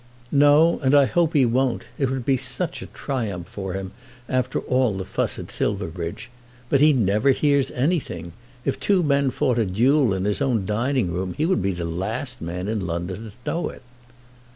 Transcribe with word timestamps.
"No; 0.31 0.79
and 0.79 0.95
I 0.95 1.05
hope 1.05 1.33
he 1.33 1.45
won't. 1.45 1.85
It 1.99 2.09
would 2.09 2.25
be 2.25 2.35
such 2.35 2.81
a 2.81 2.87
triumph 2.87 3.47
for 3.47 3.73
him, 3.73 3.91
after 4.27 4.57
all 4.61 4.93
the 4.93 5.05
fuss 5.05 5.37
at 5.37 5.51
Silverbridge. 5.51 6.31
But 6.69 6.79
he 6.81 6.91
never 6.91 7.29
hears 7.29 7.69
of 7.69 7.77
anything. 7.77 8.31
If 8.65 8.79
two 8.79 9.03
men 9.03 9.29
fought 9.29 9.59
a 9.59 9.65
duel 9.67 10.15
in 10.15 10.25
his 10.25 10.41
own 10.41 10.65
dining 10.65 11.11
room 11.13 11.35
he 11.37 11.45
would 11.45 11.61
be 11.61 11.73
the 11.73 11.85
last 11.85 12.41
man 12.41 12.67
in 12.67 12.87
London 12.87 13.29
to 13.29 13.31
know 13.51 13.69
it." 13.69 13.83